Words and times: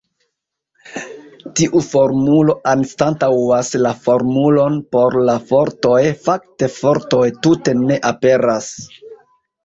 Tiu 1.57 1.81
formulo 1.87 2.55
anstataŭas 2.71 3.69
la 3.85 3.91
formulon 4.05 4.79
por 4.95 5.17
la 5.27 5.35
fortoj; 5.51 5.99
fakte 6.29 6.69
fortoj 6.77 7.21
tute 7.45 7.75
ne 7.83 7.99
aperas. 8.13 8.71